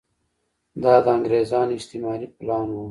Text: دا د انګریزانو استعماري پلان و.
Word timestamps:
دا 0.83 0.93
د 1.05 1.07
انګریزانو 1.17 1.77
استعماري 1.79 2.27
پلان 2.37 2.67
و. 2.71 2.79